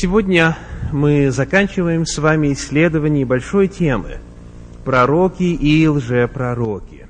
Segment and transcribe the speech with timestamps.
[0.00, 0.56] Сегодня
[0.92, 4.16] мы заканчиваем с вами исследование большой темы
[4.82, 7.06] «Пророки и лжепророки».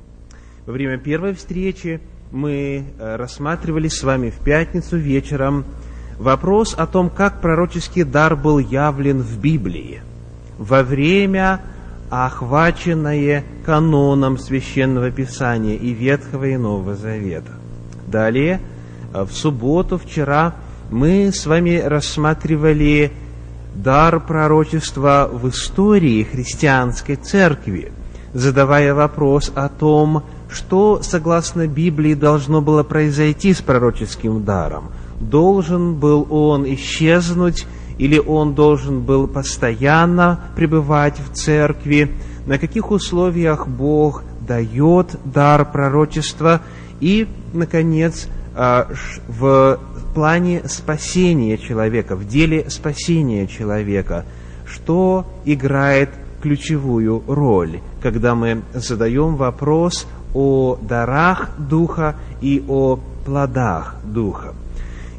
[0.67, 2.00] Во время первой встречи
[2.33, 5.67] мы э, рассматривали с вами в пятницу вечером
[6.18, 10.02] вопрос о том, как пророческий дар был явлен в Библии
[10.59, 11.61] во время,
[12.11, 17.52] охваченное каноном Священного Писания и Ветхого и Нового Завета.
[18.09, 18.61] Далее,
[19.14, 20.57] э, в субботу, вчера,
[20.91, 23.12] мы с вами рассматривали
[23.75, 27.92] дар пророчества в истории христианской церкви,
[28.34, 34.91] задавая вопрос о том, что, согласно Библии, должно было произойти с пророческим даром.
[35.20, 37.66] Должен был он исчезнуть
[37.98, 42.11] или он должен был постоянно пребывать в церкви,
[42.47, 46.62] на каких условиях Бог дает дар пророчества
[46.98, 48.88] и, наконец, а,
[49.28, 49.78] в
[50.14, 54.24] плане спасения человека, в деле спасения человека,
[54.66, 56.10] что играет
[56.42, 64.55] ключевую роль, когда мы задаем вопрос о дарах Духа и о плодах Духа.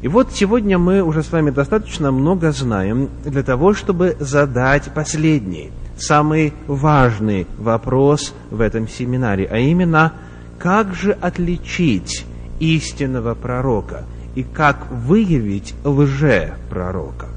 [0.00, 5.70] И вот сегодня мы уже с вами достаточно много знаем для того, чтобы задать последний,
[5.96, 10.12] самый важный вопрос в этом семинаре, а именно,
[10.58, 12.24] как же отличить
[12.58, 14.04] истинного пророка
[14.34, 17.28] и как выявить лже-пророка.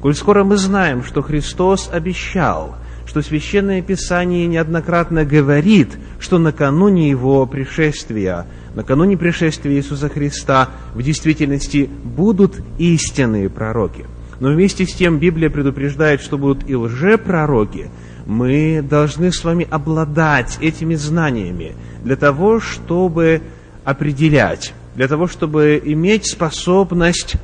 [0.00, 7.46] Коль скоро мы знаем, что Христос обещал, что Священное Писание неоднократно говорит, что накануне Его
[7.46, 14.06] пришествия, накануне пришествия Иисуса Христа в действительности будут истинные пророки.
[14.40, 17.90] Но вместе с тем Библия предупреждает, что будут и лжепророки.
[18.26, 23.40] Мы должны с вами обладать этими знаниями для того, чтобы
[23.84, 27.34] определять, для того, чтобы иметь способность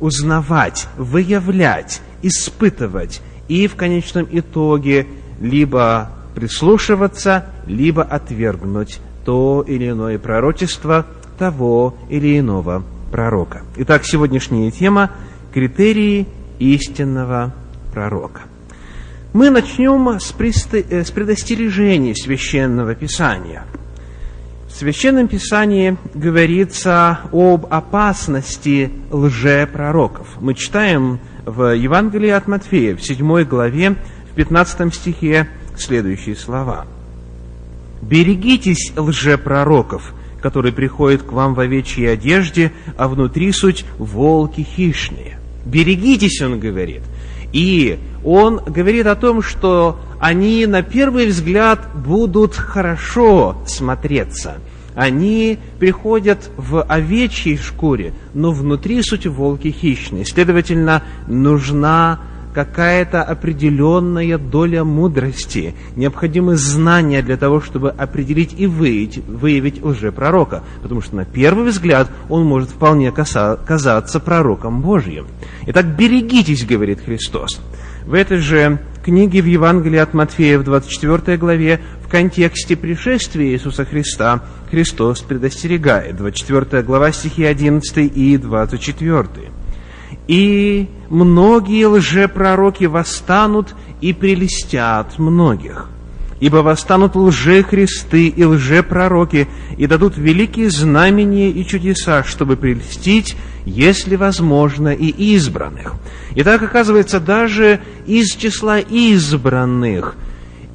[0.00, 5.06] узнавать, выявлять, испытывать и в конечном итоге
[5.40, 11.06] либо прислушиваться, либо отвергнуть то или иное пророчество
[11.38, 12.82] того или иного
[13.12, 13.62] пророка.
[13.76, 15.12] Итак, сегодняшняя тема–
[15.54, 16.26] критерии
[16.58, 17.54] истинного
[17.92, 18.40] пророка.
[19.32, 20.34] Мы начнем с,
[20.72, 23.62] э, предостережений Священного Писания–
[24.74, 30.26] в Священном Писании говорится об опасности лжепророков.
[30.40, 33.94] Мы читаем в Евангелии от Матфея, в 7 главе,
[34.32, 35.48] в 15 стихе
[35.78, 36.86] следующие слова.
[38.02, 40.12] «Берегитесь лжепророков,
[40.42, 45.38] которые приходят к вам в овечьей одежде, а внутри суть волки хищные».
[45.64, 47.02] Берегитесь, он говорит.
[47.54, 54.56] И он говорит о том, что они на первый взгляд будут хорошо смотреться.
[54.96, 60.24] Они приходят в овечьей шкуре, но внутри суть волки хищные.
[60.24, 62.18] Следовательно, нужна
[62.54, 71.00] какая-то определенная доля мудрости, необходимы знания для того, чтобы определить и выявить, выявить лжепророка, потому
[71.02, 75.26] что на первый взгляд он может вполне казаться пророком Божьим.
[75.66, 77.60] Итак, берегитесь, говорит Христос.
[78.06, 83.84] В этой же книге в Евангелии от Матфея в 24 главе в контексте пришествия Иисуса
[83.84, 86.16] Христа Христос предостерегает.
[86.16, 89.50] 24 глава стихи 11 и 24.
[90.26, 95.88] И многие лжепророки восстанут и прелестят многих.
[96.40, 99.48] Ибо восстанут лжехристы и лжепророки,
[99.78, 105.94] и дадут великие знамения и чудеса, чтобы прельстить, если возможно, и избранных.
[106.34, 110.16] И так оказывается, даже из числа избранных,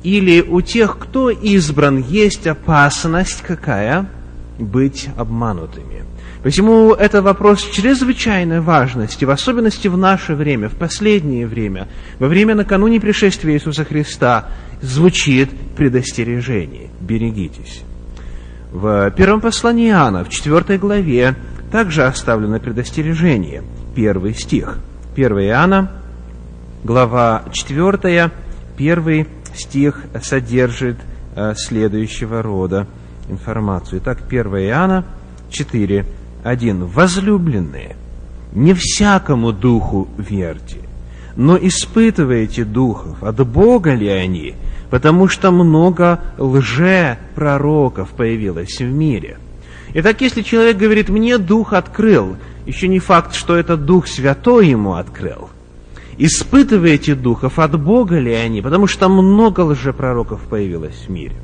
[0.04, 4.10] или у тех, кто избран, есть опасность какая?
[4.58, 6.09] Быть обманутыми.
[6.44, 12.56] Посему это вопрос чрезвычайной важности, в особенности в наше время, в последнее время, во время
[12.56, 14.48] накануне пришествия Иисуса Христа,
[14.82, 16.90] звучит предостережение.
[17.02, 17.84] Берегитесь.
[18.72, 21.36] В первом послании Иоанна, в четвертой главе,
[21.74, 23.64] также оставлено предостережение.
[23.94, 24.78] Первый стих.
[25.16, 25.92] 1 Иоанна,
[26.86, 28.32] глава 4,
[28.78, 30.96] первый стих содержит
[31.36, 32.88] э, следующего рода
[33.28, 34.00] информацию.
[34.02, 35.04] Итак, 1 Иоанна
[35.50, 36.06] 4,
[36.44, 36.86] 1.
[36.86, 37.96] «Возлюбленные,
[38.54, 40.78] не всякому духу верьте,
[41.36, 44.56] но испытывайте духов, от Бога ли они,
[44.90, 49.38] потому что много лже-пророков появилось в мире».
[49.94, 54.94] Итак, если человек говорит, мне дух открыл, еще не факт, что это Дух Святой ему
[54.94, 55.50] открыл.
[56.20, 61.36] Испытывайте духов, от Бога ли они, потому что много лжепророков появилось в мире.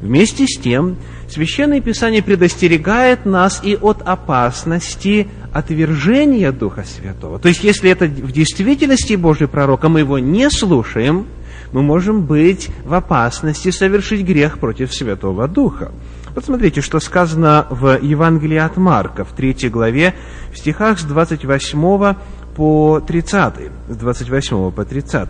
[0.00, 0.96] Вместе с тем,
[1.28, 7.38] Священное Писание предостерегает нас и от опасности отвержения Духа Святого.
[7.38, 11.26] То есть, если это в действительности Божий пророк, а мы его не слушаем,
[11.72, 15.92] мы можем быть в опасности совершить грех против Святого Духа.
[16.34, 20.14] Посмотрите, что сказано в Евангелии от Марка, в 3 главе,
[20.52, 22.14] в стихах с 28
[22.56, 23.54] по 30,
[23.88, 25.28] с 28 по 30.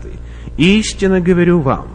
[0.57, 1.87] «Истинно говорю вам,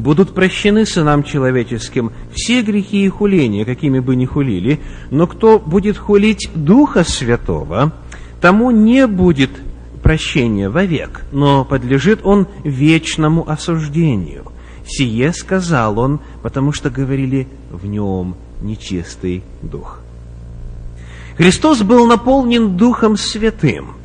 [0.00, 4.80] будут прощены сынам человеческим все грехи и хуления, какими бы ни хулили,
[5.10, 7.92] но кто будет хулить Духа Святого,
[8.40, 9.50] тому не будет
[10.02, 14.52] прощения вовек, но подлежит он вечному осуждению.
[14.86, 20.00] Сие сказал он, потому что говорили в нем нечистый дух.
[21.36, 23.96] Христос был наполнен Духом Святым,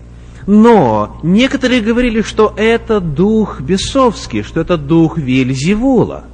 [0.47, 6.25] но некоторые говорили, что это дух бесовский, что это дух Вельзевула.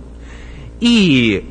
[0.80, 1.46] И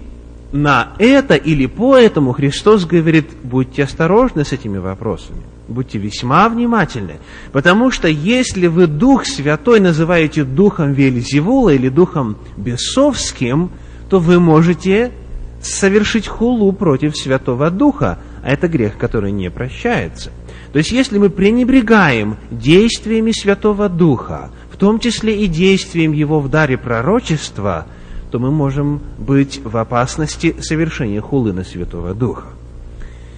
[0.52, 7.19] на это или по этому Христос говорит, будьте осторожны с этими вопросами, будьте весьма внимательны,
[7.52, 13.70] потому что если вы Дух Святой называете Духом Вельзевула или Духом бесовским,
[14.08, 15.12] то вы можете
[15.60, 20.31] совершить хулу против Святого Духа, а это грех, который не прощается.
[20.73, 26.49] То есть, если мы пренебрегаем действиями Святого Духа, в том числе и действием Его в
[26.49, 27.87] даре пророчества,
[28.31, 32.49] то мы можем быть в опасности совершения хулы на Святого Духа.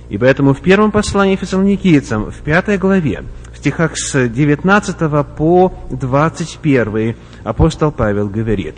[0.08, 3.22] И поэтому в первом послании фессалоникийцам, в пятой главе,
[3.54, 4.96] в стихах с 19
[5.36, 8.74] по 21, апостол Павел говорит,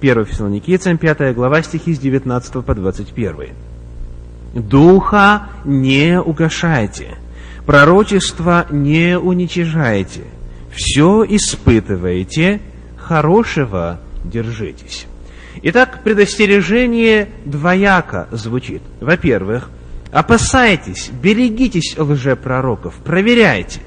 [0.00, 3.54] 1 Фессалоникийцам, 5 глава, стихи с 19 по 21.
[4.54, 7.16] «Духа не угошайте,
[7.66, 10.24] пророчество не уничижайте,
[10.70, 12.60] все испытывайте,
[12.96, 15.06] хорошего держитесь».
[15.62, 18.82] Итак, предостережение двояко звучит.
[19.00, 19.70] Во-первых,
[20.10, 23.80] опасайтесь, берегитесь лжепророков, проверяйте.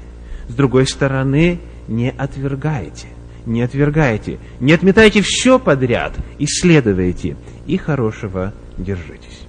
[0.48, 3.08] С другой стороны, не отвергайте,
[3.44, 7.36] не отвергайте, не отметайте все подряд, исследуйте
[7.66, 9.42] и хорошего держитесь.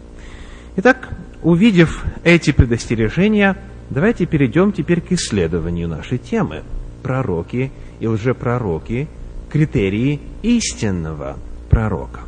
[0.75, 1.09] Итак,
[1.41, 3.57] увидев эти предостережения,
[3.89, 6.63] давайте перейдем теперь к исследованию нашей темы.
[7.03, 9.07] Пророки и лжепророки,
[9.49, 11.37] критерии истинного–
[11.69, 12.21] пророка.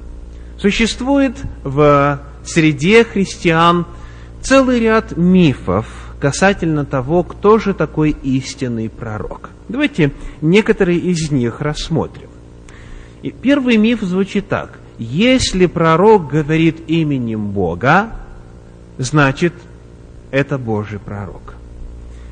[0.58, 3.86] Существует в среде христиан
[4.42, 5.88] целый ряд мифов
[6.20, 9.50] касательно того, кто же такой истинный пророк.
[9.68, 10.12] Давайте
[10.42, 12.30] некоторые из них рассмотрим.
[13.24, 14.80] И первый миф звучит так.
[15.00, 18.12] Если пророк говорит именем Бога,
[19.00, 19.54] значит,
[20.32, 21.56] это Божий пророк.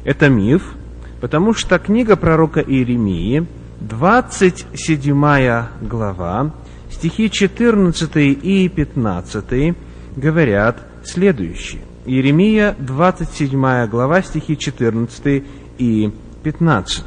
[0.04, 0.74] Это миф,
[1.22, 3.46] потому что книга пророка Иеремии,
[3.82, 6.52] 27 глава,
[6.90, 9.76] стихи 14 и 15
[10.16, 11.82] говорят следующее.
[12.06, 15.44] Иеремия, 27 глава, стихи 14
[15.78, 16.12] и
[16.44, 17.06] 15.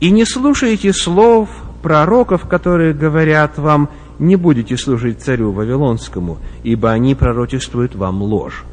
[0.00, 1.48] «И не слушайте слов
[1.82, 8.64] пророков, которые говорят вам, не будете служить царю Вавилонскому, ибо они пророчествуют вам ложь.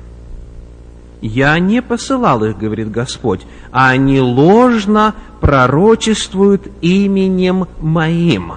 [1.26, 8.54] Я не посылал их, говорит Господь, а они ложно пророчествуют именем моим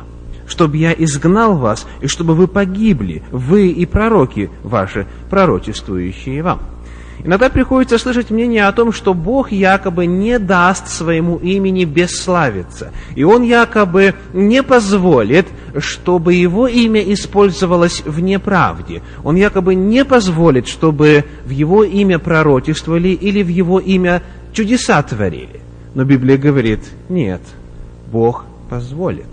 [0.47, 6.61] чтобы я изгнал вас, и чтобы вы погибли, вы и пророки ваши, пророчествующие вам.
[7.25, 13.25] Иногда приходится слышать мнение о том, что Бог якобы не даст своему имени бесславиться, и
[13.25, 15.47] Он якобы не позволит,
[15.79, 19.03] чтобы Его имя использовалось в неправде.
[19.25, 24.23] Он якобы не позволит, чтобы в Его имя пророчествовали или в Его имя
[24.53, 25.61] чудеса творили.
[25.95, 27.41] Но Библия говорит, нет,
[28.13, 29.27] Бог позволит.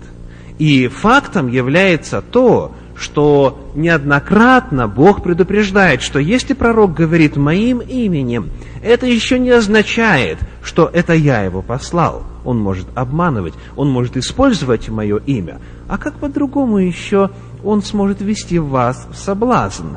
[0.58, 8.50] И фактом является то, что неоднократно Бог предупреждает, что если пророк говорит моим именем,
[8.82, 12.24] это еще не означает, что это я его послал.
[12.44, 15.60] Он может обманывать, он может использовать мое имя.
[15.88, 17.30] А как по-другому еще
[17.62, 19.96] он сможет ввести вас в соблазн?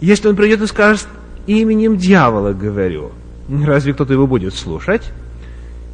[0.00, 1.08] Если он придет и скажет,
[1.46, 3.10] именем дьявола говорю,
[3.48, 5.02] разве кто-то его будет слушать?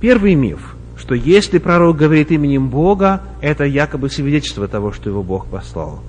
[0.00, 0.71] Первый миф–
[1.02, 6.00] что если пророк говорит именем Бога, это якобы свидетельство того, что его Бог послал.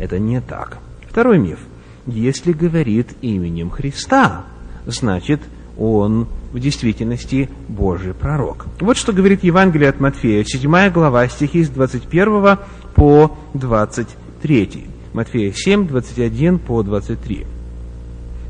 [0.00, 0.78] Это не так.
[1.06, 1.58] Второй миф.
[2.06, 4.46] Если говорит именем Христа,
[4.86, 5.42] значит,
[5.76, 8.64] он в действительности Божий пророк.
[8.80, 12.58] Вот что говорит Евангелие от Матфея, 7 глава, стихи с 21
[12.94, 14.86] по 23.
[15.12, 17.46] Матфея 7, 21 по 23.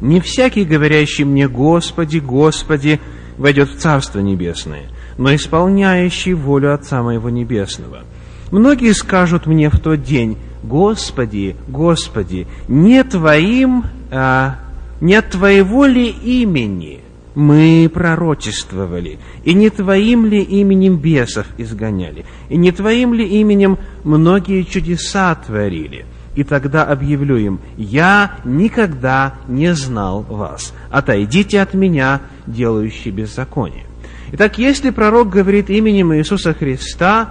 [0.01, 3.01] «Не всякий, говорящий мне, Господи, Господи,
[3.37, 8.05] войдет в Царство Небесное, но исполняющий волю Отца Моего Небесного.
[8.51, 14.57] Многие скажут мне в тот день, Господи, Господи, не Твоим, а,
[15.01, 17.01] не Твоего ли имени
[17.35, 24.63] мы пророчествовали, и не Твоим ли именем бесов изгоняли, и не Твоим ли именем многие
[24.63, 26.07] чудеса творили?
[26.35, 30.73] И тогда объявлю им, я никогда не знал вас.
[30.91, 33.85] Отойдите от меня, делающие беззаконие.
[34.33, 37.31] Итак, если пророк говорит именем Иисуса Христа,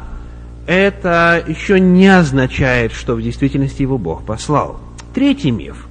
[0.66, 4.80] это еще не означает, что в действительности его Бог послал.
[5.14, 5.88] Третий миф.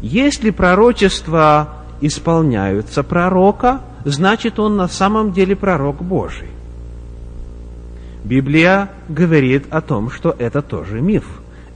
[0.00, 6.48] Если пророчества исполняются пророка, значит он на самом деле пророк Божий.
[8.24, 11.24] Библия говорит о том, что это тоже миф.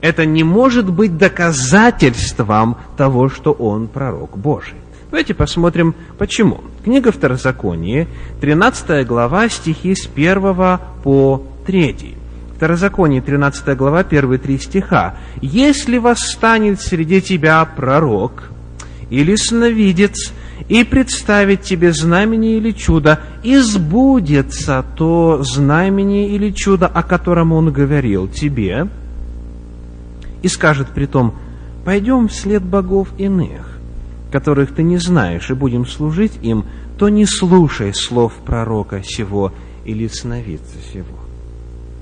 [0.01, 4.77] Это не может быть доказательством того, что он пророк Божий.
[5.09, 6.61] Давайте посмотрим, почему.
[6.83, 8.07] Книга Второзаконие,
[8.41, 12.15] 13 глава, стихи с 1 по 3.
[12.55, 15.15] Второзаконие, 13 глава, первые три стиха.
[15.41, 18.51] «Если восстанет среди тебя пророк
[19.09, 20.33] или сновидец,
[20.67, 27.71] и представит тебе знамение или чудо, и сбудется то знамение или чудо, о котором он
[27.71, 28.87] говорил тебе,
[30.43, 31.33] и скажет при том,
[31.85, 33.68] пойдем вслед богов иных,
[34.31, 36.65] которых ты не знаешь, и будем служить им,
[36.97, 39.51] то не слушай слов пророка сего
[39.85, 41.17] или сновидца сего.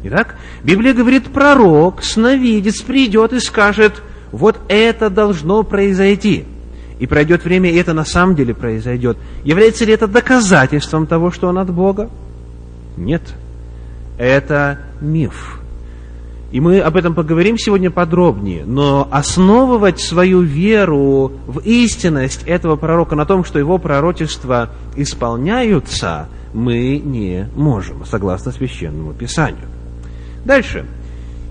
[0.04, 6.46] Итак, Библия говорит, пророк, сновидец придет и скажет, вот это должно произойти.
[7.00, 9.18] И пройдет время, и это на самом деле произойдет.
[9.44, 12.10] Является ли это доказательством того, что он от Бога?
[12.96, 13.22] Нет.
[14.18, 15.60] Это миф.
[16.58, 18.66] И мы об этом поговорим сегодня подробнее.
[18.66, 26.98] Но основывать свою веру в истинность этого пророка на том, что его пророчества исполняются, мы
[26.98, 29.68] не можем, согласно священному писанию.
[30.46, 30.88] Дальше.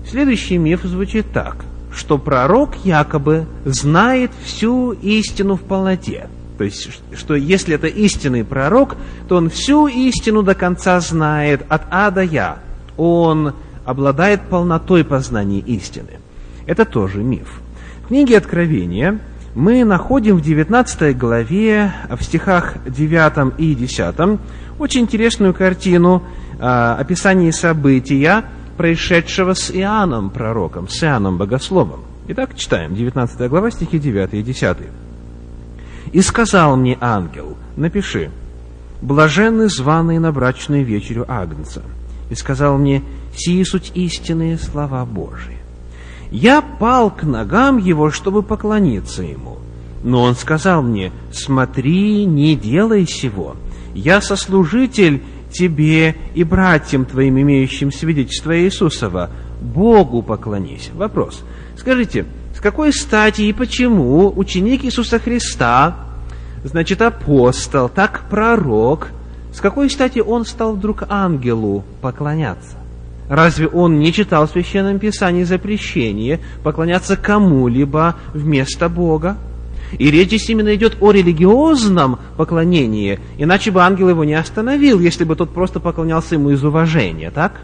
[0.05, 6.27] Следующий миф звучит так, что пророк якобы знает всю истину в полноте.
[6.57, 8.97] То есть, что если это истинный пророк,
[9.29, 12.57] то он всю истину до конца знает от А до Я.
[12.97, 13.53] Он
[13.87, 16.19] обладает полнотой познания истины.
[16.65, 17.61] Это тоже миф.
[18.03, 19.19] В книге Откровения
[19.55, 24.39] мы находим в 19 главе, в стихах 9 и 10,
[24.77, 26.21] очень интересную картину
[26.59, 28.43] а, описания события,
[28.75, 32.01] происшедшего с Иоанном пророком, с Иоанном богословом.
[32.27, 34.77] Итак, читаем 19 глава, стихи 9 и 10.
[36.11, 38.31] «И сказал мне ангел, напиши,
[39.01, 41.83] блаженны званые на брачную вечерю Агнца.
[42.29, 43.01] И сказал мне,
[43.37, 45.57] сии суть истинные слова Божии.
[46.31, 49.57] Я пал к ногам его, чтобы поклониться ему.
[50.03, 53.55] Но он сказал мне, смотри, не делай сего.
[53.93, 60.91] Я сослужитель тебе и братьям твоим, имеющим свидетельство Иисусова, Богу поклонись.
[60.93, 61.43] Вопрос.
[61.77, 62.25] Скажите,
[62.55, 65.95] с какой стати и почему ученик Иисуса Христа,
[66.63, 69.09] значит, апостол, так пророк,
[69.53, 72.77] с какой стати он стал вдруг ангелу поклоняться?
[73.29, 79.37] Разве он не читал в Священном Писании запрещение поклоняться кому-либо вместо Бога?
[79.97, 85.23] И речь здесь именно идет о религиозном поклонении, иначе бы ангел его не остановил, если
[85.23, 87.61] бы тот просто поклонялся ему из уважения, так?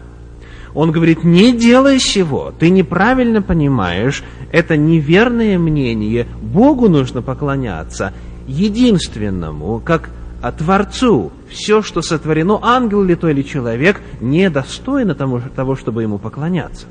[0.74, 8.12] Он говорит, не делай сего, ты неправильно понимаешь, это неверное мнение, Богу нужно поклоняться,
[8.48, 10.10] единственному, как
[10.52, 11.32] Творцу.
[11.48, 16.86] Все, что сотворено, ангел ли то или человек, недостойно того, того, чтобы ему поклоняться.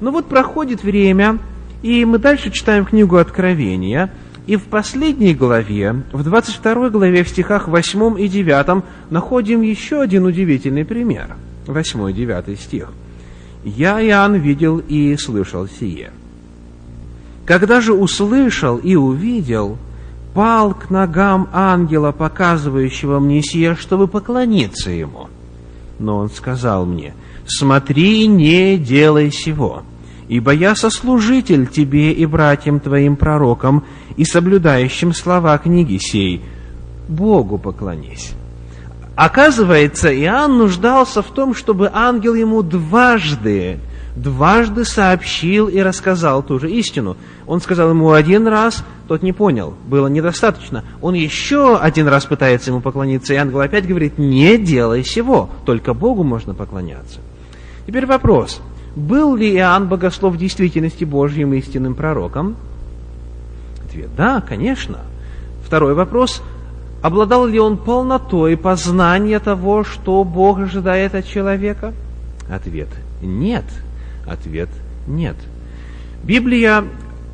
[0.00, 1.38] Но ну вот проходит время,
[1.82, 4.10] и мы дальше читаем книгу Откровения,
[4.46, 10.26] и в последней главе, в 22 главе, в стихах 8 и 9, находим еще один
[10.26, 11.36] удивительный пример.
[11.66, 12.88] 8 и 9 стих.
[13.64, 16.10] «Я, Иоанн, видел и слышал сие.
[17.46, 19.78] Когда же услышал и увидел,
[20.34, 25.28] пал к ногам ангела, показывающего мне сие, чтобы поклониться ему.
[25.98, 27.14] Но он сказал мне,
[27.46, 29.82] смотри, не делай сего,
[30.28, 33.84] ибо я сослужитель тебе и братьям твоим пророкам
[34.16, 36.42] и соблюдающим слова книги сей.
[37.08, 38.32] Богу поклонись.
[39.14, 43.78] Оказывается, Иоанн нуждался в том, чтобы ангел ему дважды,
[44.16, 47.16] дважды сообщил и рассказал ту же истину.
[47.46, 50.84] Он сказал ему один раз, тот не понял, было недостаточно.
[51.00, 55.94] Он еще один раз пытается ему поклониться, и ангел опять говорит, не делай сего, только
[55.94, 57.20] Богу можно поклоняться.
[57.86, 58.60] Теперь вопрос,
[58.94, 62.56] был ли Иоанн Богослов в действительности Божьим истинным пророком?
[63.84, 65.00] Ответ– да, конечно.
[65.64, 66.42] Второй вопрос–
[67.02, 71.92] обладал ли он полнотой познания того, что Бог ожидает от человека?
[72.48, 72.88] Ответ–
[73.22, 73.64] нет.
[74.26, 74.68] Ответ–
[75.06, 75.36] нет.
[76.22, 76.84] Библия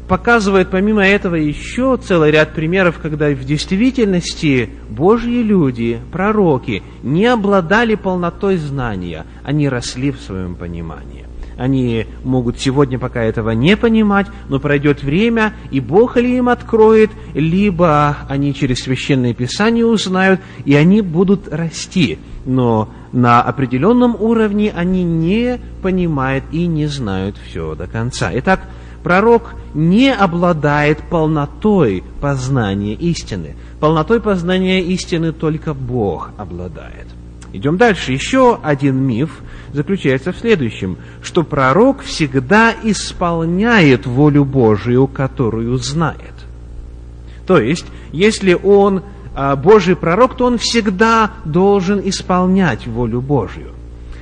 [0.08, 7.94] показывает помимо этого еще целый ряд примеров, когда в действительности Божьи люди, пророки, не обладали
[7.94, 11.26] полнотой знания, они росли в своем понимании.
[11.58, 17.10] Они могут сегодня пока этого не понимать, но пройдет время, и Бог ли им откроет,
[17.34, 22.20] либо они через Священное Писание узнают, и они будут расти.
[22.46, 28.30] Но на определенном уровне они не понимают и не знают все до конца.
[28.34, 28.60] Итак,
[29.02, 33.56] пророк не обладает полнотой познания истины.
[33.80, 37.06] Полнотой познания истины только Бог обладает.
[37.52, 38.12] Идем дальше.
[38.12, 39.40] Еще один миф
[39.72, 46.34] заключается в следующем, что пророк всегда исполняет волю Божию, которую знает.
[47.46, 49.02] То есть, если он
[49.56, 53.72] Божий пророк, то он всегда должен исполнять волю Божью.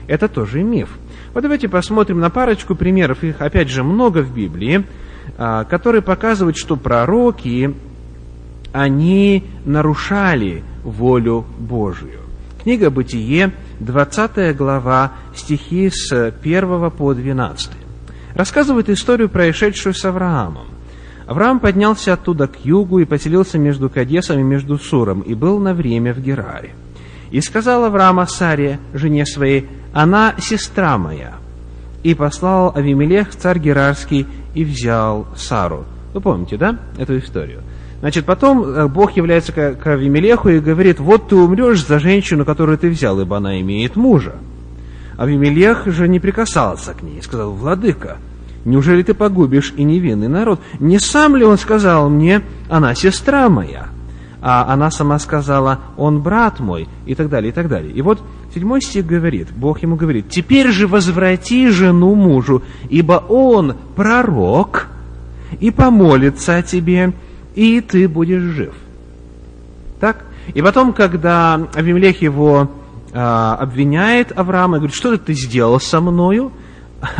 [0.06, 0.90] Это тоже миф.
[1.34, 4.84] Вот давайте посмотрим на парочку примеров, их опять же много в Библии,
[5.36, 7.74] а, которые показывают, что пророки,
[8.72, 12.20] они нарушали волю Божию.
[12.62, 17.70] Книга «Бытие», 20 глава, стихи с 1 по 12.
[18.34, 20.66] Рассказывает историю, происшедшую с Авраамом.
[21.26, 25.74] Авраам поднялся оттуда к югу и поселился между Кадесом и между Суром, и был на
[25.74, 26.70] время в Гераре.
[27.32, 31.34] И сказал Авраам Саре, жене своей, она сестра моя.
[32.04, 35.84] И послал Авимелех, царь Герарский, и взял Сару.
[36.14, 37.62] Вы помните, да, эту историю?
[38.00, 42.78] Значит, потом э, Бог является к Авимелеху и говорит, вот ты умрешь за женщину, которую
[42.78, 44.36] ты взял, ибо она имеет мужа.
[45.16, 48.18] Авимелех же не прикасался к ней, сказал, владыка,
[48.66, 50.60] неужели ты погубишь и невинный народ?
[50.80, 53.88] Не сам ли он сказал мне, она сестра моя?
[54.42, 57.92] А она сама сказала, он брат мой, и так далее, и так далее.
[57.92, 58.22] И вот
[58.54, 64.88] седьмой стих говорит, Бог ему говорит, теперь же возврати жену мужу, ибо он пророк,
[65.58, 67.12] и помолится о тебе,
[67.54, 68.74] и ты будешь жив.
[70.00, 70.24] Так?
[70.54, 72.70] И потом, когда Авимелех его
[73.12, 76.52] а, обвиняет Авраама, говорит, что ты сделал со мною?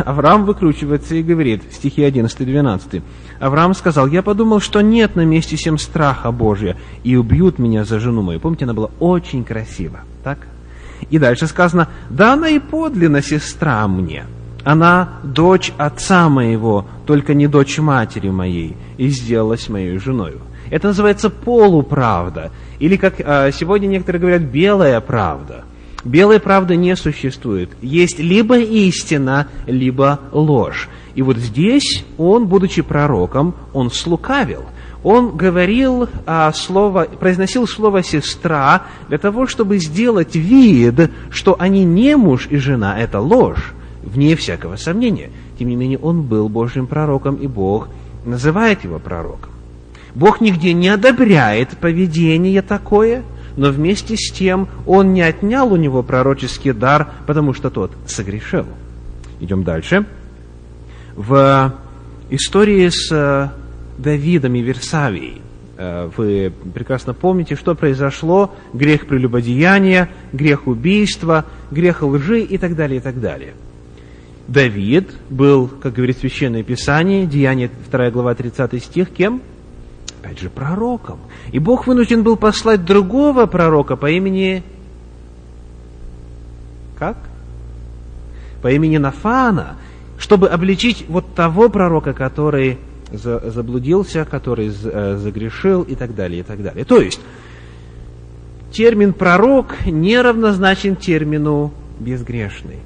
[0.05, 3.01] Авраам выкручивается и говорит, стихи 11-12.
[3.39, 7.99] Авраам сказал, я подумал, что нет на месте всем страха Божия, и убьют меня за
[7.99, 8.39] жену мою.
[8.39, 10.39] Помните, она была очень красива, так?
[11.09, 14.25] И дальше сказано, да она и подлинно сестра мне.
[14.63, 20.41] Она дочь отца моего, только не дочь матери моей, и сделалась моей женою.
[20.69, 22.51] Это называется полуправда.
[22.79, 25.63] Или, как а, сегодня некоторые говорят, белая правда.
[26.03, 27.69] Белой правды не существует.
[27.81, 30.89] Есть либо истина, либо ложь.
[31.15, 34.65] И вот здесь он, будучи пророком, он слукавил.
[35.03, 42.15] Он говорил а, слово, произносил слово «сестра» для того, чтобы сделать вид, что они не
[42.17, 45.29] муж и жена, это ложь вне всякого сомнения.
[45.59, 47.89] Тем не менее, он был Божьим пророком, и Бог
[48.25, 49.51] называет его пророком.
[50.15, 53.23] Бог нигде не одобряет поведение такое,
[53.57, 58.65] но вместе с тем он не отнял у него пророческий дар, потому что тот согрешил.
[59.41, 60.05] Идем дальше.
[61.15, 61.73] В
[62.29, 63.49] истории с э,
[63.97, 65.41] Давидом и Версавией
[65.77, 72.99] э, вы прекрасно помните, что произошло, грех прелюбодеяния, грех убийства, грех лжи и так далее,
[72.99, 73.53] и так далее–
[74.47, 79.41] Давид был, как говорит Священное Писание, Деяние 2 глава 30 стих, кем?
[80.27, 81.19] Опять же, пророком.
[81.53, 84.61] И Бог вынужден был послать другого пророка по имени...
[86.99, 87.15] Как?
[88.61, 89.77] По имени Нафана,
[90.17, 92.77] чтобы обличить вот того пророка, который
[93.09, 96.83] заблудился, который э, загрешил и так далее, и так далее.
[96.83, 97.21] То есть,
[98.73, 102.79] термин «пророк» не равнозначен термину «безгрешный»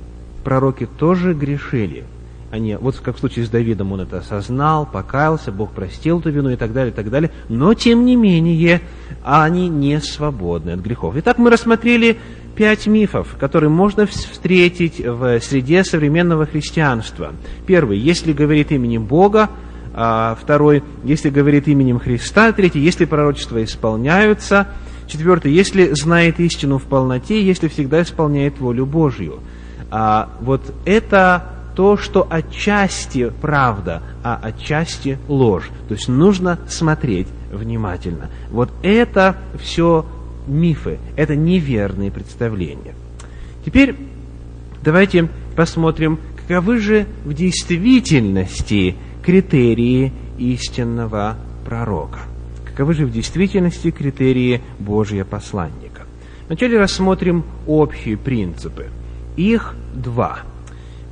[0.44, 2.04] пророки тоже грешили.
[2.52, 6.50] Они, вот как в случае с Давидом, он это осознал, покаялся, Бог простил эту вину
[6.50, 7.32] и так далее, и так далее.
[7.48, 8.82] Но, тем не менее,
[9.24, 11.16] они не свободны от грехов.
[11.18, 12.18] Итак, мы рассмотрели
[12.56, 17.32] пять мифов, которые можно встретить в среде современного христианства.
[17.66, 19.50] Первый, если говорит именем Бога,
[19.94, 24.68] а второй, если говорит именем Христа, третий, если пророчества исполняются,
[25.08, 29.40] четвертый, если знает истину в полноте, если всегда исполняет волю Божью–
[29.92, 31.44] а, вот это
[31.82, 35.68] то, что отчасти правда, а отчасти ложь.
[35.88, 38.30] То есть нужно смотреть внимательно.
[38.52, 40.06] Вот это все
[40.46, 42.94] мифы, это неверные представления.
[43.66, 43.96] Теперь
[44.84, 52.20] давайте посмотрим, каковы же в действительности критерии истинного пророка.
[52.64, 56.04] Каковы же в действительности критерии Божьего посланника.
[56.46, 58.90] Вначале рассмотрим общие принципы–
[59.36, 60.42] их два.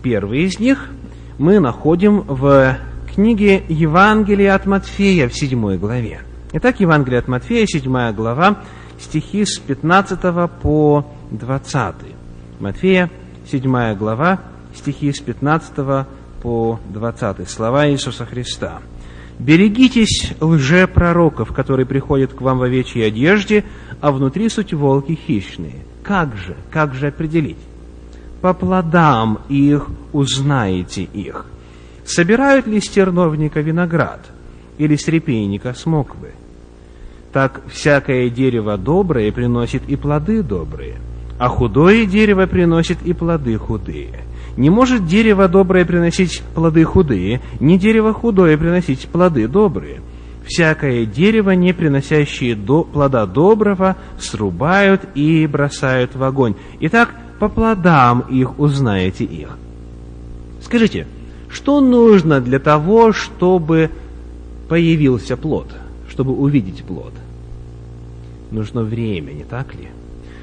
[0.02, 0.90] Первый из них
[1.38, 2.78] мы находим в
[3.14, 6.22] книге Евангелия от Матфея в 7 главе.
[6.54, 8.60] Итак, Евангелие от Матфея, 7 глава,
[8.98, 11.96] стихи с 15 по 20.
[12.62, 13.10] Матфея,
[13.52, 14.40] 7 глава,
[14.74, 16.08] стихи с 15
[16.42, 17.50] по 20.
[17.50, 18.80] Слова Иисуса Христа.
[19.38, 23.66] «Берегитесь лжепророков, которые приходят к вам в овечьей одежде,
[24.00, 25.84] а внутри суть волки хищные.
[26.04, 27.58] Как же, как же определить?
[28.42, 31.46] По плодам их узнаете их.
[32.06, 34.32] Собирают ли с терновника виноград
[34.78, 36.32] или с репейника смоквы?
[37.34, 40.96] Так всякое дерево доброе приносит и плоды добрые,
[41.38, 44.24] а худое дерево приносит и плоды худые.
[44.58, 50.02] Не может дерево доброе приносить плоды худые, ни дерево худое приносить плоды добрые.
[50.46, 56.56] Всякое дерево, не приносящее до, плода доброго, срубают и бросают в огонь.
[56.80, 59.58] Итак, по плодам их узнаете их.
[60.62, 61.08] Скажите,
[61.50, 63.90] что нужно для того, чтобы
[64.68, 65.68] появился плод,
[66.10, 67.14] чтобы увидеть плод?
[68.52, 69.88] Нужно время, не так ли?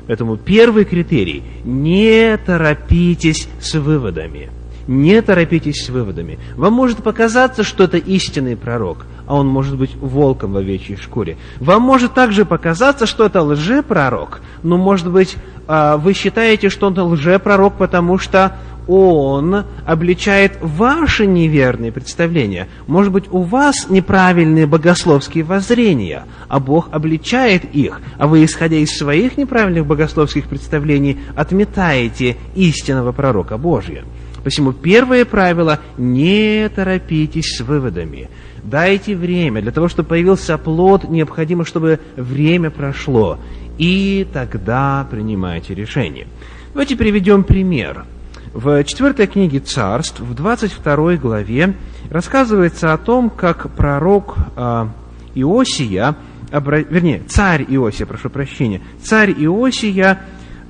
[0.07, 4.51] Поэтому первый критерий– не торопитесь с выводами.
[4.87, 6.39] Не торопитесь с выводами.
[6.55, 11.37] Вам может показаться, что это истинный пророк, а он может быть волком в овечьей шкуре.
[11.59, 17.75] Вам может также показаться, что это лжепророк, но, может быть, вы считаете, что он лжепророк,
[17.75, 22.69] потому что он обличает ваши неверные представления.
[22.87, 28.97] Может быть, у вас неправильные богословские воззрения, а Бог обличает их, а вы, исходя из
[28.97, 34.05] своих неправильных богословских представлений, отметаете истинного пророка Божия.
[34.45, 38.29] Посему первое правило– не торопитесь с выводами.
[38.63, 39.61] Дайте время.
[39.61, 43.39] Для того, чтобы появился плод, необходимо, чтобы время прошло.
[43.79, 46.27] И тогда принимайте решение.
[46.73, 48.05] Давайте приведем пример–
[48.57, 51.75] в четвертой книге царств, в 22 главе,
[52.09, 54.87] рассказывается о том, как пророк э,
[55.35, 56.17] Иосия,
[56.51, 56.79] обра...
[56.79, 60.21] вернее, царь Иосия, прошу прощения, царь Иосия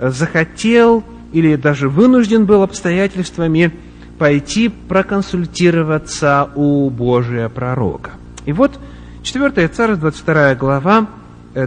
[0.00, 3.70] захотел или даже вынужден был обстоятельствами
[4.18, 8.12] пойти проконсультироваться у Божия пророка.
[8.46, 8.80] И вот
[9.22, 11.06] 4 царь, 22 глава,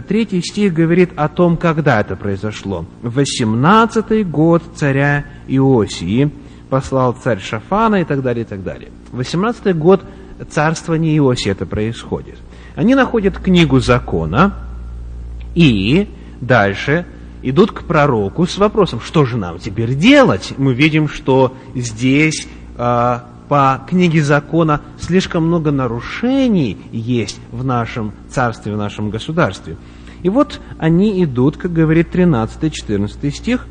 [0.00, 2.86] третий стих говорит о том, когда это произошло.
[3.02, 6.30] В 18 год царя Иосии
[6.68, 8.90] послал царь Шафана и так далее, и так далее.
[9.10, 10.04] В 18 год
[10.48, 12.38] царствования Иосии это происходит.
[12.76, 14.54] Они находят книгу закона
[15.54, 16.08] и
[16.40, 17.04] дальше
[17.42, 20.54] идут к пророку с вопросом, что же нам теперь делать?
[20.56, 23.18] Мы видим, что здесь э,
[23.50, 29.76] по книге закона слишком много нарушений есть в нашем царстве, в нашем государстве.
[30.22, 33.66] И вот они идут, как говорит 13-14 стих,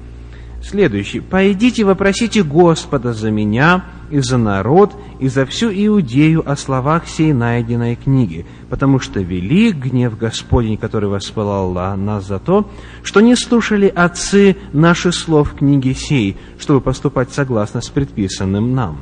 [0.62, 1.22] следующий.
[1.22, 7.32] «Пойдите, вопросите Господа за меня и за народ, и за всю Иудею о словах сей
[7.32, 12.70] найденной книги, потому что велик гнев Господень, который воспылал нас за то,
[13.02, 18.98] что не слушали отцы наши слов книги сей, чтобы поступать согласно с предписанным нам».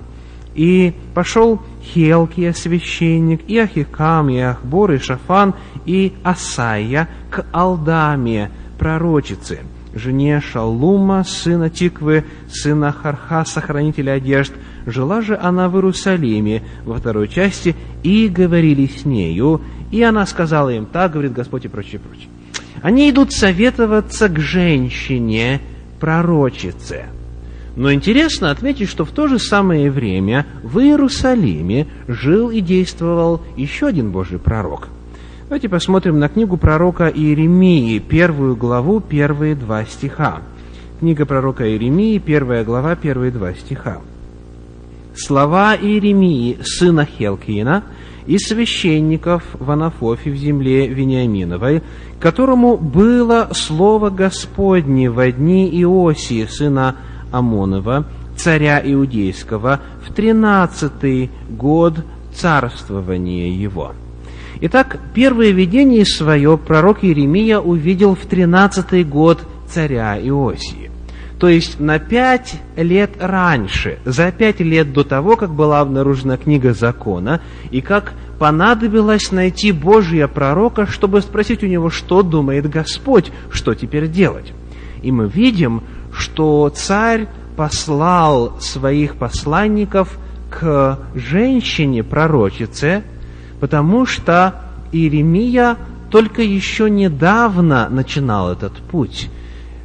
[0.58, 5.54] И пошел Хелкия, священник, и Ахикам, и Ахбор, и Шафан,
[5.86, 9.60] и Асайя к Алдаме, пророчице,
[9.94, 14.52] жене Шалума, сына Тиквы, сына Хархаса, хранителя одежд.
[14.88, 20.70] Жила же она в Иерусалиме во второй части, и говорили с нею, и она сказала
[20.70, 22.30] им, так говорит Господь и прочее, прочее.
[22.82, 25.62] Они идут советоваться к женщине,
[26.00, 27.06] пророчице–
[27.78, 33.86] но интересно отметить, что в то же самое время в Иерусалиме жил и действовал еще
[33.86, 34.90] один Божий пророк.
[35.44, 40.42] Давайте посмотрим на книгу пророка Иеремии, первую главу, первые два стиха.
[41.00, 44.02] Книга пророка Иеремии, первая глава, первые два стиха.
[45.16, 47.84] Слова Иеремии, сына Хелкиина,
[48.26, 51.84] и священников в Анафофе в земле Вениаминовой,
[52.20, 56.96] которому было слово Господне во дни Иосии, сына
[57.32, 61.96] Амонова, царя Иудейского, в тринадцатый год
[62.34, 63.94] царствования его.
[64.62, 70.90] Итак, первое видение свое пророк Иеремия увидел в тринадцатый год царя Иосии.
[71.40, 76.74] То есть на пять лет раньше, за пять лет до того, как была обнаружена книга
[76.74, 83.76] закона, и как понадобилось найти Божия пророка, чтобы спросить у него, что думает Господь, что
[83.76, 84.52] теперь делать.
[85.04, 85.84] И мы видим,
[86.18, 90.18] что царь послал своих посланников
[90.50, 93.04] к женщине-пророчице,
[93.60, 95.78] потому что Иеремия
[96.10, 99.30] только еще недавно начинал этот путь.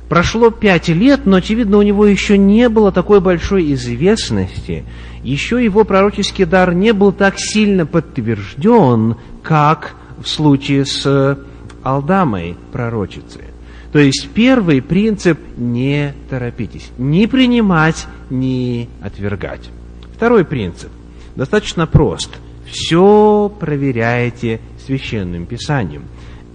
[0.09, 4.85] Прошло пять лет, но, очевидно, у него еще не было такой большой известности,
[5.23, 11.38] еще его пророческий дар не был так сильно подтвержден, как в случае с
[11.83, 13.51] Алдамой пророчицей.
[13.92, 16.90] То есть первый принцип– не торопитесь.
[16.96, 19.68] Не принимать, не отвергать.
[20.14, 20.90] Второй принцип
[21.37, 22.31] достаточно прост.
[22.66, 26.05] Все проверяете священным писанием.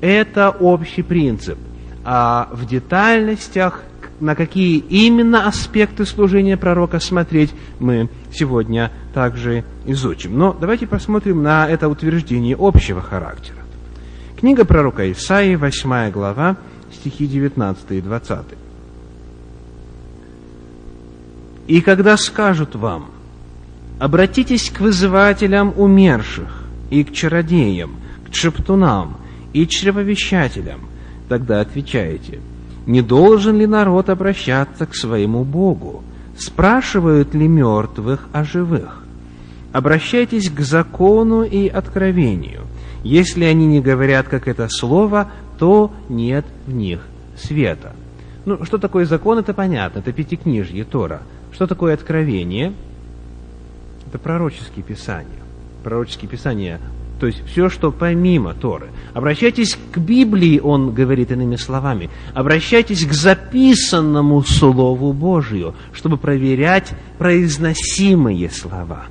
[0.02, 1.60] Это общий принцип.
[2.04, 3.84] А в детальностях,
[4.20, 10.38] на какие именно аспекты служения пророка смотреть, мы сегодня также изучим.
[10.38, 13.58] Но давайте посмотрим на это утверждение общего характера.
[14.40, 16.58] Книга пророка Исаии, 8 глава,
[16.92, 18.38] стихи 19 и 20.
[21.68, 23.12] «И когда скажут вам,
[24.00, 27.98] обратитесь к вызывателям умерших и к чародеям,
[28.30, 29.18] к шептунам
[29.54, 30.82] и чревовещателям,
[31.28, 32.40] тогда отвечаете,
[32.86, 36.04] не должен ли народ обращаться к своему Богу?
[36.38, 39.04] Спрашивают ли мертвых о живых?
[39.74, 42.62] Обращайтесь к закону и откровению.
[43.04, 47.02] Если они не говорят, как это слово, то нет в них
[47.38, 47.94] света.
[48.46, 51.22] Ну, что такое закон, это понятно, это пятикнижье Тора.
[51.52, 52.74] Что такое откровение?
[54.08, 55.28] Это пророческие писания.
[55.84, 56.80] Пророческие писания,
[57.20, 58.88] то есть все, что помимо Торы.
[59.14, 62.10] Обращайтесь к Библии, он говорит иными словами.
[62.34, 69.06] Обращайтесь к записанному Слову Божию, чтобы проверять произносимые слова.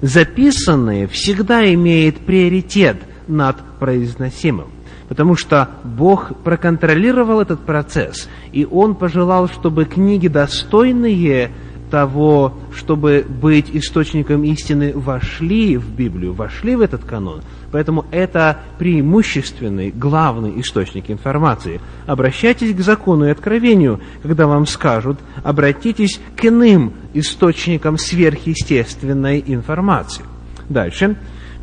[0.00, 2.96] Записанное всегда имеет приоритет
[3.28, 4.68] над произносимым
[5.10, 11.50] потому что Бог проконтролировал этот процесс, и Он пожелал, чтобы книги, достойные
[11.90, 17.42] того, чтобы быть источником истины, вошли в Библию, вошли в этот канон.
[17.72, 21.80] Поэтому это преимущественный, главный источник информации.
[22.06, 30.24] Обращайтесь к закону и откровению, когда вам скажут, обратитесь к иным источникам сверхъестественной информации.
[30.68, 31.16] Дальше.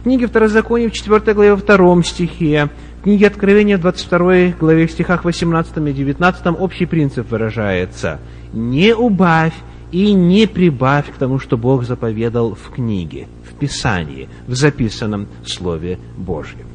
[0.07, 2.69] В книге Второзакония в 4 главе 2 стихе
[3.03, 8.21] книге Откровения, 22 главе, в стихах 18 и 19 общий принцип выражается
[8.53, 9.51] «Не убавь
[9.91, 15.99] и не прибавь к тому, что Бог заповедал в книге, в Писании, в записанном Слове
[16.15, 16.67] Божьем».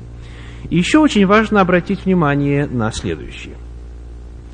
[0.69, 3.55] Еще очень важно обратить внимание на следующее.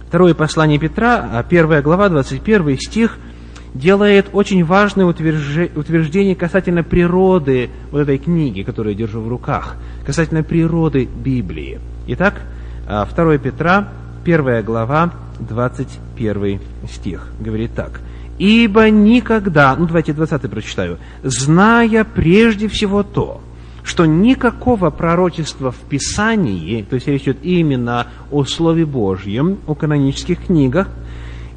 [0.07, 3.19] Второе послание Петра, а первая глава, 21 стих–
[3.74, 10.42] делает очень важное утверждение касательно природы вот этой книги, которую я держу в руках, касательно
[10.42, 11.81] природы Библии.
[12.07, 12.42] Итак,
[12.87, 13.88] 2 а, Петра,
[14.24, 18.00] 1 глава, 21 стих, говорит так.
[18.38, 20.98] «Ибо никогда...» Ну, давайте 20 прочитаю.
[21.24, 23.40] «Зная прежде всего то,
[23.83, 30.46] что никакого пророчества в Писании, то есть речь идет именно о Слове Божьем, о канонических
[30.46, 30.88] книгах,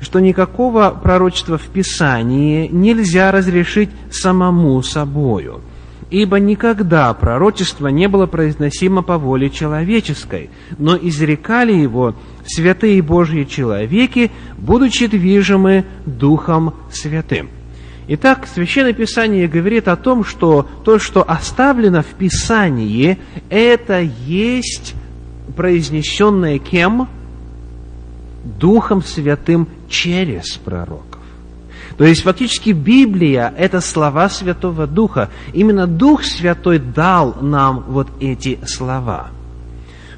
[0.02, 5.62] что никакого пророчества в Писании нельзя разрешить самому собою,
[6.10, 14.32] ибо никогда пророчество не было произносимо по воле человеческой, но изрекали его святые Божьи человеки,
[14.58, 17.50] будучи движимы Духом Святым.
[18.08, 24.96] Итак, Священное Писание говорит о том, что то, что оставлено в Писании, это есть
[25.56, 27.08] произнесенное кем?
[28.44, 31.20] Духом Святым через пророков.
[31.98, 35.30] То есть фактически Библия– это слова Святого Духа.
[35.54, 39.30] Именно Дух Святой дал нам вот эти слова.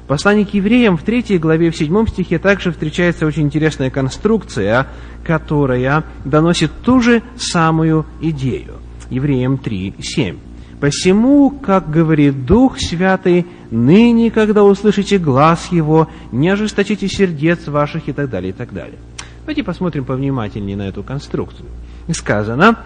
[0.04, 4.86] В послании к евреям в 3 главе, в 7 стихе также встречается очень интересная конструкция,
[5.24, 8.74] которая доносит ту же самую идею.
[9.10, 10.36] Евреям 3, 7.
[10.80, 18.12] Посему, как говорит Дух Святый, ныне, когда услышите глаз Его, не ожесточите сердец ваших и
[18.12, 18.98] так далее, и так далее.
[19.44, 21.68] Давайте посмотрим повнимательнее на эту конструкцию.
[22.10, 22.78] Сказано,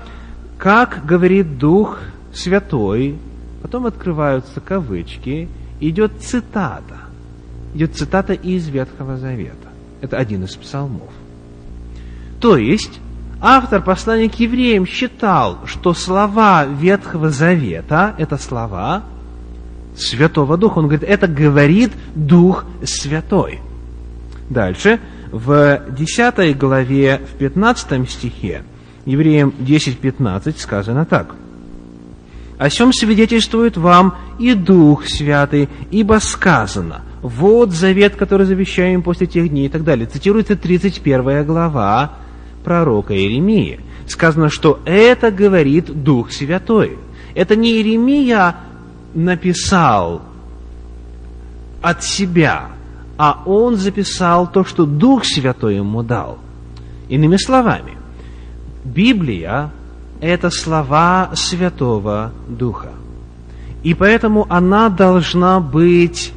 [0.58, 2.00] как говорит Дух
[2.34, 3.16] Святой,
[3.62, 6.96] потом открываются кавычки, идет цитата.
[7.74, 9.68] Идет цитата из Ветхого Завета.
[10.00, 11.10] Это один из псалмов.
[12.40, 12.98] То есть,
[13.40, 19.04] автор послания к евреям считал, что слова Ветхого Завета– это слова
[19.96, 20.78] Святого Духа.
[20.78, 23.60] Он говорит, это говорит Дух Святой.
[24.50, 24.98] Дальше–
[25.30, 28.62] в 10 главе, в 15 стихе,
[29.08, 31.34] Евреям 10.15 сказано так.
[32.58, 39.48] «О сем свидетельствует вам и Дух Святый, ибо сказано, вот завет, который завещаем после тех
[39.48, 40.06] дней» и так далее.
[40.06, 42.12] Цитируется 31 глава
[42.64, 43.80] пророка Иеремии.
[44.06, 46.98] Сказано, что это говорит Дух Святой.
[47.34, 48.56] Это не Иеремия
[49.14, 50.20] написал
[51.80, 52.68] от себя,
[53.18, 56.38] а он записал то, что Дух Святой ему дал.
[57.08, 57.98] Иными словами,
[58.84, 59.70] Библия–
[60.20, 62.90] это слова Святого Духа.
[63.82, 66.32] И поэтому она должна быть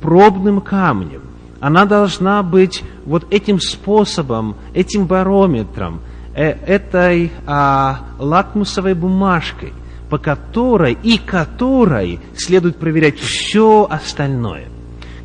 [0.00, 1.22] пробным камнем.
[1.60, 6.00] Она должна быть вот этим способом, этим барометром,
[6.34, 9.72] э, этой а, лакмусовой бумажкой,
[10.08, 14.68] по которой и которой следует проверять все остальное.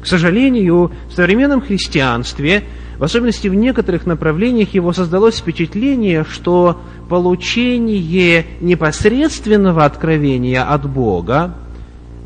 [0.03, 2.65] К сожалению, в современном христианстве,
[2.97, 11.55] в особенности в некоторых направлениях, его создалось впечатление, что получение непосредственного откровения от Бога,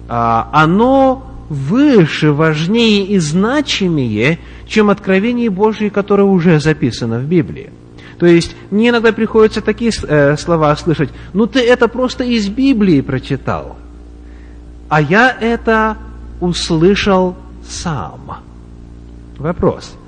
[0.09, 7.69] а, оно выше, важнее и значимее, чем откровение Божье, которое уже записано в Библии.
[8.17, 13.01] То есть мне иногда приходится такие э, слова слышать, ну ты это просто из Библии
[13.01, 13.77] прочитал,
[14.89, 15.97] а я это
[16.41, 17.35] услышал
[17.69, 18.32] сам.
[19.38, 19.95] Вопрос–